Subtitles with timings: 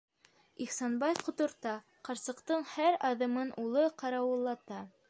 [0.63, 1.75] Ихсанбай ҡоторта,
[2.09, 4.87] ҡарсыҡтың һәр аҙымын улы ҡарауыллата.